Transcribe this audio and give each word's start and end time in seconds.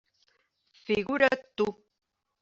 Figura't 0.85 1.37
tu! 1.55 1.67